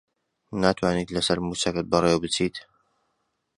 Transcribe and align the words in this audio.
ناتوانیت 0.61 1.09
لەسەر 1.15 1.37
مووچەکەت 1.45 1.85
بەڕێوە 1.91 2.19
بچیت؟ 2.23 2.55